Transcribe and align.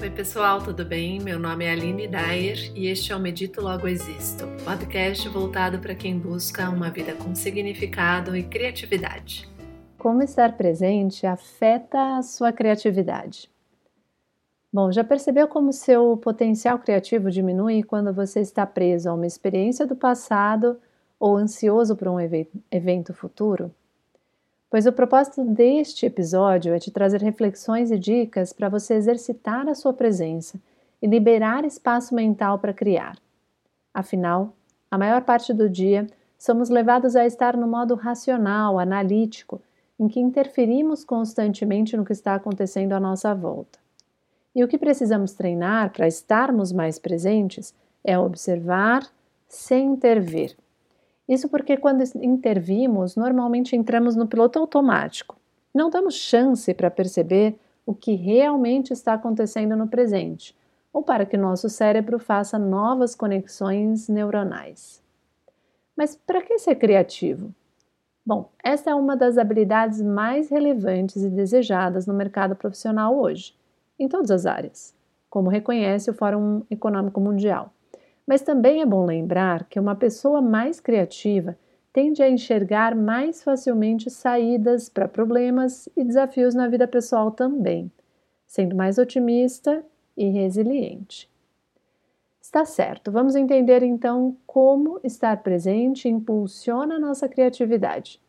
Oi, 0.00 0.10
pessoal, 0.10 0.62
tudo 0.62 0.84
bem? 0.84 1.18
Meu 1.18 1.40
nome 1.40 1.64
é 1.64 1.72
Aline 1.72 2.06
Dyer 2.06 2.70
e 2.72 2.86
este 2.86 3.12
é 3.12 3.16
o 3.16 3.18
Medito 3.18 3.60
Logo 3.60 3.88
Existo, 3.88 4.44
podcast 4.64 5.28
voltado 5.28 5.80
para 5.80 5.92
quem 5.92 6.16
busca 6.16 6.70
uma 6.70 6.88
vida 6.88 7.14
com 7.16 7.34
significado 7.34 8.36
e 8.36 8.44
criatividade. 8.44 9.48
Como 9.98 10.22
estar 10.22 10.56
presente 10.56 11.26
afeta 11.26 12.16
a 12.16 12.22
sua 12.22 12.52
criatividade? 12.52 13.50
Bom, 14.72 14.92
já 14.92 15.02
percebeu 15.02 15.48
como 15.48 15.72
seu 15.72 16.16
potencial 16.16 16.78
criativo 16.78 17.28
diminui 17.28 17.82
quando 17.82 18.12
você 18.12 18.38
está 18.38 18.64
preso 18.64 19.10
a 19.10 19.14
uma 19.14 19.26
experiência 19.26 19.84
do 19.84 19.96
passado 19.96 20.78
ou 21.18 21.36
ansioso 21.36 21.96
por 21.96 22.06
um 22.06 22.20
evento 22.70 23.12
futuro? 23.12 23.74
Pois 24.70 24.86
o 24.86 24.92
propósito 24.92 25.44
deste 25.44 26.06
episódio 26.06 26.74
é 26.74 26.78
te 26.78 26.90
trazer 26.90 27.22
reflexões 27.22 27.90
e 27.90 27.98
dicas 27.98 28.52
para 28.52 28.68
você 28.68 28.94
exercitar 28.94 29.68
a 29.68 29.74
sua 29.74 29.92
presença 29.92 30.60
e 31.00 31.06
liberar 31.06 31.64
espaço 31.64 32.14
mental 32.14 32.58
para 32.58 32.74
criar. 32.74 33.16
Afinal, 33.94 34.54
a 34.90 34.98
maior 34.98 35.22
parte 35.22 35.52
do 35.54 35.68
dia 35.68 36.06
somos 36.38 36.68
levados 36.68 37.16
a 37.16 37.26
estar 37.26 37.56
no 37.56 37.66
modo 37.66 37.94
racional, 37.94 38.78
analítico, 38.78 39.60
em 39.98 40.06
que 40.06 40.20
interferimos 40.20 41.04
constantemente 41.04 41.96
no 41.96 42.04
que 42.04 42.12
está 42.12 42.34
acontecendo 42.34 42.92
à 42.92 43.00
nossa 43.00 43.34
volta. 43.34 43.78
E 44.54 44.62
o 44.62 44.68
que 44.68 44.78
precisamos 44.78 45.32
treinar 45.32 45.92
para 45.92 46.06
estarmos 46.06 46.72
mais 46.72 46.98
presentes 46.98 47.74
é 48.04 48.18
observar 48.18 49.08
sem 49.48 49.86
intervir 49.86 50.56
isso 51.28 51.48
porque 51.48 51.76
quando 51.76 52.02
intervimos, 52.22 53.14
normalmente 53.14 53.76
entramos 53.76 54.16
no 54.16 54.26
piloto 54.26 54.58
automático. 54.58 55.36
Não 55.74 55.90
damos 55.90 56.14
chance 56.14 56.72
para 56.72 56.90
perceber 56.90 57.58
o 57.84 57.94
que 57.94 58.14
realmente 58.14 58.92
está 58.92 59.14
acontecendo 59.14 59.76
no 59.76 59.88
presente, 59.88 60.56
ou 60.92 61.02
para 61.02 61.26
que 61.26 61.36
nosso 61.36 61.68
cérebro 61.68 62.18
faça 62.18 62.58
novas 62.58 63.14
conexões 63.14 64.08
neuronais. 64.08 65.02
Mas 65.96 66.16
para 66.16 66.42
que 66.42 66.58
ser 66.58 66.76
criativo? 66.76 67.52
Bom, 68.24 68.50
essa 68.62 68.90
é 68.90 68.94
uma 68.94 69.16
das 69.16 69.38
habilidades 69.38 70.02
mais 70.02 70.50
relevantes 70.50 71.22
e 71.22 71.30
desejadas 71.30 72.06
no 72.06 72.14
mercado 72.14 72.54
profissional 72.54 73.18
hoje, 73.18 73.54
em 73.98 74.06
todas 74.06 74.30
as 74.30 74.46
áreas, 74.46 74.94
como 75.30 75.48
reconhece 75.48 76.10
o 76.10 76.14
Fórum 76.14 76.62
Econômico 76.70 77.20
Mundial. 77.20 77.72
Mas 78.28 78.42
também 78.42 78.82
é 78.82 78.86
bom 78.86 79.06
lembrar 79.06 79.64
que 79.70 79.80
uma 79.80 79.96
pessoa 79.96 80.42
mais 80.42 80.80
criativa 80.80 81.56
tende 81.90 82.22
a 82.22 82.28
enxergar 82.28 82.94
mais 82.94 83.42
facilmente 83.42 84.10
saídas 84.10 84.90
para 84.90 85.08
problemas 85.08 85.88
e 85.96 86.04
desafios 86.04 86.54
na 86.54 86.68
vida 86.68 86.86
pessoal 86.86 87.30
também, 87.30 87.90
sendo 88.46 88.76
mais 88.76 88.98
otimista 88.98 89.82
e 90.14 90.28
resiliente. 90.28 91.26
Está 92.38 92.66
certo, 92.66 93.10
vamos 93.10 93.34
entender 93.34 93.82
então 93.82 94.36
como 94.46 95.00
estar 95.02 95.42
presente 95.42 96.06
impulsiona 96.06 96.98
nossa 96.98 97.30
criatividade. 97.30 98.20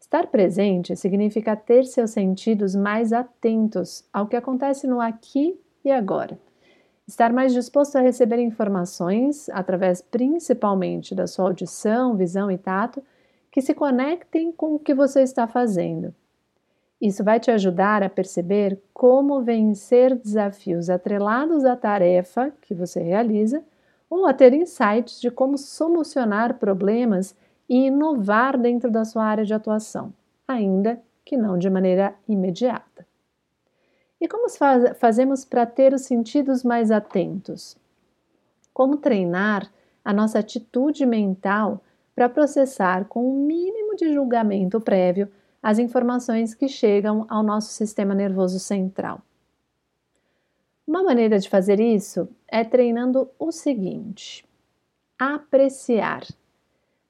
Estar 0.00 0.28
presente 0.28 0.96
significa 0.96 1.54
ter 1.54 1.84
seus 1.84 2.12
sentidos 2.12 2.74
mais 2.74 3.12
atentos 3.12 4.08
ao 4.10 4.26
que 4.26 4.36
acontece 4.36 4.86
no 4.86 5.02
aqui 5.02 5.60
e 5.84 5.90
agora 5.90 6.38
estar 7.06 7.32
mais 7.32 7.52
disposto 7.52 7.96
a 7.96 8.00
receber 8.00 8.38
informações, 8.38 9.48
através 9.50 10.00
principalmente 10.00 11.14
da 11.14 11.26
sua 11.26 11.46
audição, 11.46 12.16
visão 12.16 12.50
e 12.50 12.58
tato, 12.58 13.02
que 13.50 13.60
se 13.60 13.74
conectem 13.74 14.50
com 14.50 14.74
o 14.74 14.78
que 14.78 14.94
você 14.94 15.22
está 15.22 15.46
fazendo. 15.46 16.14
Isso 17.00 17.22
vai 17.22 17.38
te 17.38 17.50
ajudar 17.50 18.02
a 18.02 18.08
perceber 18.08 18.80
como 18.92 19.42
vencer 19.42 20.14
desafios 20.16 20.88
atrelados 20.88 21.64
à 21.64 21.76
tarefa 21.76 22.52
que 22.62 22.74
você 22.74 23.00
realiza 23.02 23.62
ou 24.08 24.26
a 24.26 24.32
ter 24.32 24.54
insights 24.54 25.20
de 25.20 25.30
como 25.30 25.58
solucionar 25.58 26.54
problemas 26.58 27.36
e 27.68 27.86
inovar 27.86 28.58
dentro 28.58 28.90
da 28.90 29.04
sua 29.04 29.24
área 29.24 29.44
de 29.44 29.52
atuação, 29.52 30.12
ainda 30.46 31.00
que 31.24 31.36
não 31.36 31.58
de 31.58 31.68
maneira 31.68 32.14
imediata. 32.28 33.06
E 34.24 34.26
como 34.26 34.48
faz, 34.48 34.96
fazemos 34.96 35.44
para 35.44 35.66
ter 35.66 35.92
os 35.92 36.00
sentidos 36.00 36.64
mais 36.64 36.90
atentos? 36.90 37.76
Como 38.72 38.96
treinar 38.96 39.70
a 40.02 40.14
nossa 40.14 40.38
atitude 40.38 41.04
mental 41.04 41.82
para 42.14 42.26
processar 42.26 43.04
com 43.04 43.20
o 43.20 43.34
um 43.34 43.46
mínimo 43.46 43.94
de 43.94 44.14
julgamento 44.14 44.80
prévio 44.80 45.30
as 45.62 45.78
informações 45.78 46.54
que 46.54 46.68
chegam 46.68 47.26
ao 47.28 47.42
nosso 47.42 47.74
sistema 47.74 48.14
nervoso 48.14 48.58
central? 48.58 49.20
Uma 50.86 51.02
maneira 51.02 51.38
de 51.38 51.46
fazer 51.46 51.78
isso 51.78 52.26
é 52.48 52.64
treinando 52.64 53.28
o 53.38 53.52
seguinte: 53.52 54.42
apreciar, 55.18 56.26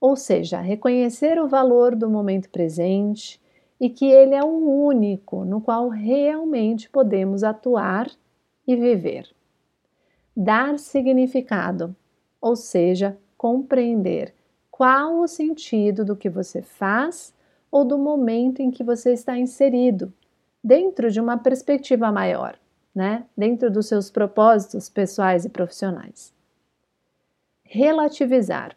ou 0.01 0.17
seja, 0.17 0.59
reconhecer 0.59 1.41
o 1.41 1.47
valor 1.47 1.95
do 1.95 2.11
momento 2.11 2.51
presente 2.51 3.41
e 3.81 3.91
que 3.91 4.07
ele 4.07 4.35
é 4.35 4.43
o 4.43 4.87
único 4.87 5.45
no 5.45 5.61
qual 5.61 5.89
realmente 5.89 6.89
podemos 6.89 7.43
atuar 7.43 8.11
e 8.67 8.77
viver. 8.77 9.29
Dar 10.37 10.79
significado, 10.79 11.95
ou 12.41 12.57
seja, 12.57 13.17
compreender 13.37 14.35
qual 14.71 15.21
o 15.21 15.29
sentido 15.29 16.05
do 16.05 16.17
que 16.17 16.29
você 16.29 16.63
faz 16.63 17.35
ou 17.71 17.85
do 17.85 17.99
momento 17.99 18.61
em 18.61 18.71
que 18.71 18.83
você 18.83 19.13
está 19.13 19.37
inserido, 19.37 20.13
dentro 20.63 21.11
de 21.11 21.21
uma 21.21 21.37
perspectiva 21.37 22.11
maior, 22.11 22.59
né? 22.95 23.25
Dentro 23.37 23.71
dos 23.71 23.87
seus 23.87 24.11
propósitos 24.11 24.89
pessoais 24.89 25.45
e 25.45 25.49
profissionais. 25.49 26.33
Relativizar, 27.65 28.77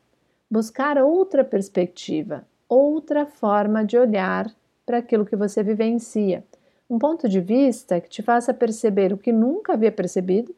buscar 0.49 0.97
outra 0.97 1.43
perspectiva, 1.43 2.45
outra 2.67 3.25
forma 3.25 3.85
de 3.85 3.97
olhar 3.97 4.53
para 4.87 4.99
aquilo 4.99 5.25
que 5.25 5.35
você 5.35 5.61
vivencia. 5.61 6.45
Um 6.89 6.97
ponto 6.97 7.27
de 7.27 7.41
vista 7.41 7.99
que 7.99 8.09
te 8.09 8.23
faça 8.23 8.53
perceber 8.53 9.11
o 9.11 9.17
que 9.17 9.33
nunca 9.33 9.73
havia 9.73 9.91
percebido 9.91 10.55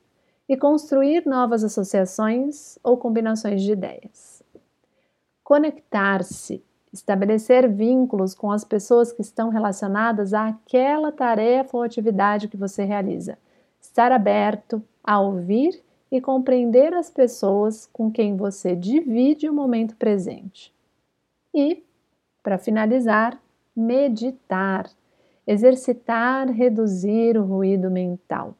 e 0.47 0.55
construir 0.55 1.25
novas 1.25 1.63
associações 1.63 2.77
ou 2.83 2.95
combinações 2.95 3.63
de 3.63 3.71
ideias. 3.71 4.43
Conectar-se, 5.43 6.63
estabelecer 6.93 7.67
vínculos 7.67 8.35
com 8.35 8.51
as 8.51 8.63
pessoas 8.63 9.11
que 9.11 9.21
estão 9.21 9.49
relacionadas 9.49 10.31
àquela 10.31 11.11
tarefa 11.11 11.75
ou 11.75 11.81
atividade 11.81 12.47
que 12.47 12.57
você 12.57 12.83
realiza. 12.83 13.35
Estar 13.81 14.11
aberto 14.11 14.81
a 15.03 15.19
ouvir 15.19 15.81
e 16.11 16.21
compreender 16.21 16.93
as 16.93 17.09
pessoas 17.09 17.87
com 17.91 18.11
quem 18.11 18.37
você 18.37 18.75
divide 18.75 19.49
o 19.49 19.53
momento 19.53 19.95
presente. 19.95 20.71
E, 21.53 21.83
para 22.43 22.59
finalizar, 22.59 23.39
meditar, 23.79 24.89
exercitar, 25.47 26.49
reduzir 26.51 27.37
o 27.37 27.45
ruído 27.45 27.89
mental, 27.89 28.55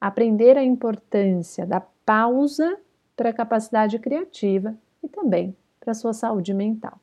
aprender 0.00 0.56
a 0.56 0.62
importância 0.62 1.66
da 1.66 1.80
pausa 1.80 2.78
para 3.16 3.30
a 3.30 3.34
capacidade 3.34 3.98
criativa 3.98 4.74
e 5.02 5.08
também 5.08 5.56
para 5.80 5.92
a 5.92 5.94
sua 5.94 6.12
saúde 6.12 6.54
mental. 6.54 6.98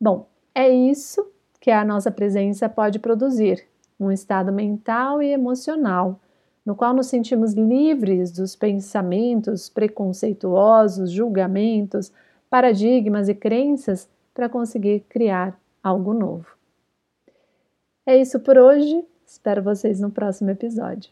Bom, 0.00 0.28
é 0.54 0.68
isso 0.68 1.30
que 1.60 1.70
a 1.70 1.84
nossa 1.84 2.10
presença 2.10 2.68
pode 2.68 2.98
produzir, 2.98 3.66
um 3.98 4.10
estado 4.10 4.52
mental 4.52 5.22
e 5.22 5.30
emocional 5.30 6.20
no 6.64 6.76
qual 6.76 6.94
nos 6.94 7.06
sentimos 7.06 7.54
livres 7.54 8.30
dos 8.30 8.54
pensamentos 8.54 9.68
preconceituosos, 9.68 11.10
julgamentos, 11.10 12.12
paradigmas 12.48 13.28
e 13.28 13.34
crenças 13.34 14.08
para 14.32 14.48
conseguir 14.48 15.00
criar 15.08 15.58
algo 15.82 16.14
novo. 16.14 16.46
É 18.06 18.16
isso 18.16 18.40
por 18.40 18.58
hoje. 18.58 19.04
Espero 19.26 19.62
vocês 19.62 20.00
no 20.00 20.10
próximo 20.10 20.50
episódio. 20.50 21.10